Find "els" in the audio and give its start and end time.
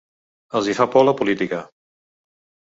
0.59-0.69